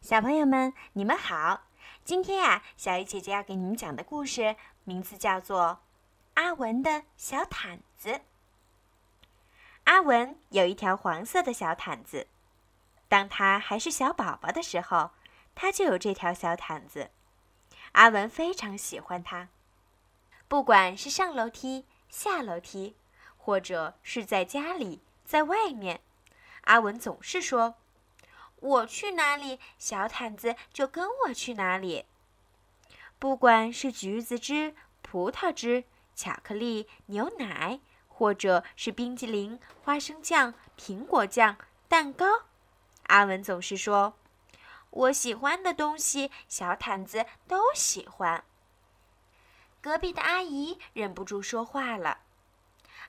[0.00, 1.64] 小朋友们，你们好！
[2.04, 5.60] 今天呀，小鱼姐姐要给你们讲的故事名字叫做
[6.42, 8.08] 《阿文的小毯子》。
[9.84, 12.28] 阿文有一条黄色的小毯子，
[13.08, 15.10] 当他还是小宝宝的时候，
[15.54, 17.10] 他就有这条小毯子。
[17.92, 19.48] 阿文非常喜欢它，
[20.48, 22.96] 不管是上楼梯、下楼梯，
[23.36, 26.00] 或者是在家里、在外面，
[26.62, 27.74] 阿文总是说。
[28.60, 32.06] 我去哪里，小毯子就跟我去哪里。
[33.18, 41.56] 不管是橘子汁、葡萄汁、巧克力、牛奶，或者是冰激凌、花生酱、苹果酱、
[41.88, 42.26] 蛋糕，
[43.08, 44.14] 阿文总是说
[44.90, 48.44] ：“我喜欢的东西，小毯子都喜欢。”
[49.80, 52.18] 隔壁的阿姨忍不住说话了：“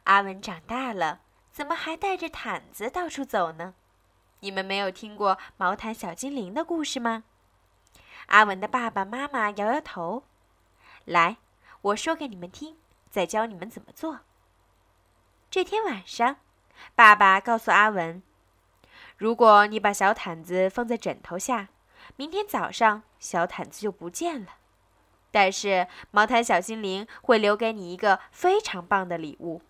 [0.06, 1.20] 阿文长大了，
[1.52, 3.76] 怎么还带着毯子到处走呢？”
[4.44, 7.24] 你们没有听过毛毯小精灵的故事吗？
[8.26, 10.24] 阿文的爸爸妈妈摇摇头。
[11.06, 11.38] 来，
[11.82, 12.76] 我说给你们听，
[13.08, 14.22] 再教你们怎么做。
[15.52, 16.38] 这天晚上，
[16.96, 18.24] 爸爸告诉阿文
[19.16, 21.68] ：“如果你把小毯子放在枕头下，
[22.16, 24.56] 明天早上小毯子就不见了。
[25.30, 29.62] 但是毛毯小精灵会留给你一个非常棒的礼物。”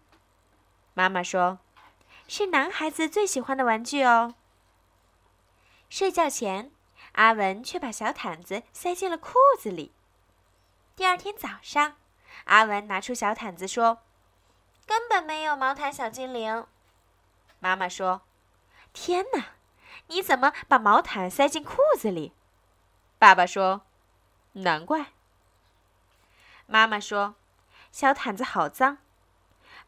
[0.96, 1.60] 妈妈说
[2.30, 4.36] ：“是男孩子最喜欢的玩具哦。”
[5.92, 6.72] 睡觉前，
[7.16, 9.92] 阿文却把小毯子塞进了裤子里。
[10.96, 11.98] 第二天早上，
[12.46, 13.98] 阿文拿出小毯子说
[14.88, 16.66] ：“根本没有毛毯小精灵。”
[17.60, 18.22] 妈妈说
[18.94, 19.48] ：“天哪，
[20.08, 22.32] 你怎么把毛毯塞进裤子里？”
[23.20, 23.82] 爸爸说
[24.64, 25.08] ：“难怪。”
[26.68, 27.36] 妈妈说
[27.92, 29.00] ：“小毯子好脏。”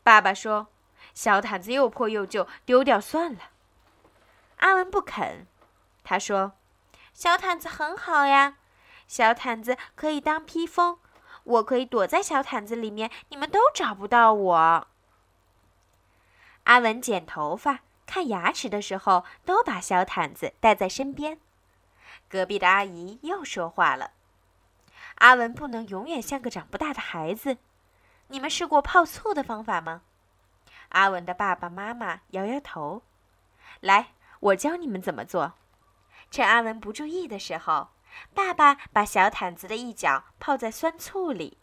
[0.03, 0.67] 爸爸说
[1.15, 3.51] ：“小毯子又破又旧，丢掉算了。”
[4.59, 5.47] 阿文不肯。
[6.03, 6.53] 他说
[7.13, 8.57] ：“小毯子很好呀，
[9.07, 10.99] 小毯子可以当披风，
[11.43, 14.87] 我可以躲在小毯子里面，你们都找不到我。”
[16.65, 21.39] 阿文剪头发、看牙齿的时候，都把小毯子带在身边。
[22.29, 24.11] 隔壁的阿姨又说话了
[25.19, 27.57] ：“阿文不能永远像个长不大的孩子。
[28.27, 30.01] 你们试过泡醋的方法吗？”
[30.89, 33.03] 阿文的爸爸妈妈摇摇头
[33.81, 34.09] ：“来，
[34.39, 35.53] 我教你们怎么做。”
[36.33, 37.89] 趁阿文不注意的时候，
[38.33, 41.59] 爸爸把小毯子的一角泡在酸醋里。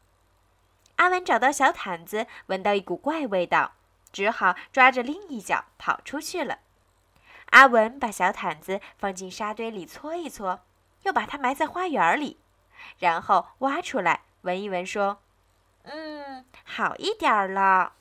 [0.94, 3.72] 阿文找到小毯子，闻到一股怪味道，
[4.12, 6.60] 只好抓着另一角跑出去了。
[7.46, 10.60] 阿文把小毯子放进沙堆里搓一搓，
[11.02, 12.38] 又把它埋在花园里，
[13.00, 15.20] 然后挖出来闻一闻，说
[15.82, 17.94] ：“嗯，好一点了。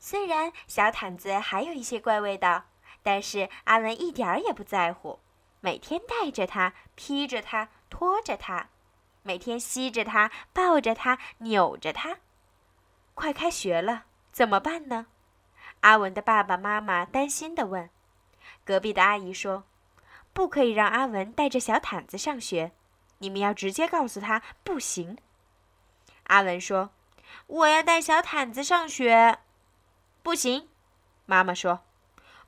[0.00, 2.64] 虽然小毯子还有一些怪味道，
[3.04, 5.20] 但是阿文一点儿也不在乎。”
[5.60, 8.68] 每天带着它，披着它，拖着它，
[9.22, 12.18] 每天吸着它，抱着它，扭着它。
[13.14, 15.06] 快开学了，怎么办呢？
[15.80, 17.90] 阿文的爸爸妈妈担心地问。
[18.64, 19.64] 隔壁的阿姨说
[20.32, 22.72] ：“不可以让阿文带着小毯子上学，
[23.18, 25.18] 你们要直接告诉他不行。”
[26.28, 26.90] 阿文说
[27.46, 29.38] ：“我要带小毯子上学。”
[30.22, 30.68] 不行，
[31.26, 31.80] 妈妈说：“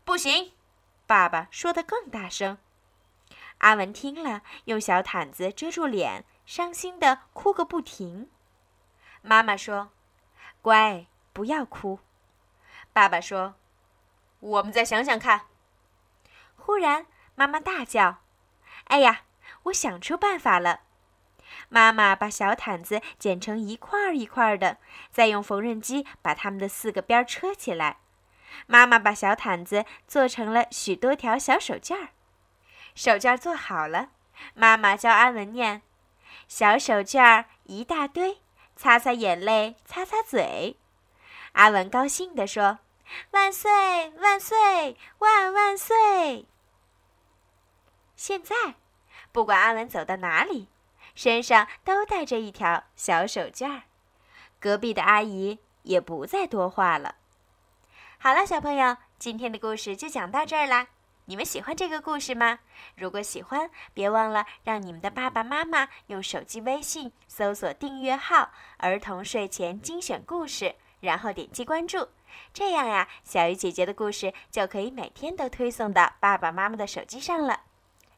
[0.04, 0.52] 不行。”
[1.06, 2.56] 爸爸说的更大声。
[3.62, 8.28] 阿文听了，用小毯子遮住脸，伤心的哭个不停。
[9.22, 9.90] 妈妈说
[10.60, 12.00] ：“乖，不要哭。”
[12.92, 13.54] 爸爸说
[14.40, 15.42] ：“我们再想想看。”
[16.56, 17.06] 忽然，
[17.36, 18.18] 妈妈大叫
[18.88, 19.22] ：“哎呀，
[19.64, 20.80] 我想出办法了！”
[21.68, 24.78] 妈妈把小毯子剪成一块儿一块儿的，
[25.12, 27.98] 再用缝纫机把它们的四个边儿车起来。
[28.66, 32.08] 妈妈把小毯子做成了许多条小手绢儿。
[32.94, 34.10] 手绢做好了，
[34.54, 35.82] 妈妈教阿文念
[36.48, 38.38] ：“小手绢一大堆，
[38.76, 40.76] 擦擦眼泪，擦擦嘴。”
[41.52, 42.78] 阿文高兴地说
[43.32, 46.46] ：“万岁，万岁，万万岁！”
[48.16, 48.54] 现在，
[49.32, 50.68] 不管阿文走到哪里，
[51.14, 53.82] 身上都带着一条小手绢
[54.60, 57.16] 隔壁的阿姨也不再多话了。
[58.18, 60.88] 好了，小朋友，今天的故事就讲到这儿啦。
[61.26, 62.58] 你们喜欢这个故事吗？
[62.96, 72.08] 如果喜欢，别忘了让你们的爸爸妈妈用手机微信搜索订阅号“儿童睡前精选故事”，然后点击关注。
[72.52, 77.60] 这样呀，小鱼姐姐的故事就可以每天都推送到爸爸妈妈的手机上了。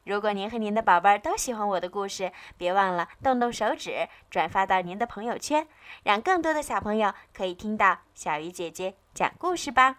[0.03, 5.67] 如果您和您的宝贝儿都喜欢我的故事，别忘了动动手指转发到您的朋友圈，
[6.03, 9.97] 让更多的小朋友可以听到小鱼姐姐讲故事吧。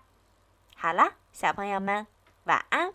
[0.75, 2.06] 好了，小朋友们。
[2.46, 2.94] 晚安。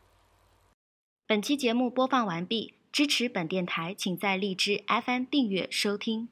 [1.28, 2.74] 本期节目播放完毕。
[2.90, 6.30] 支持本电台，请在荔枝 FM 订阅收听。